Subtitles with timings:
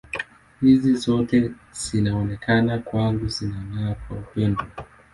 [0.61, 4.65] Hizo zote zinaonekana kwangu zinang’aa kwa upendo.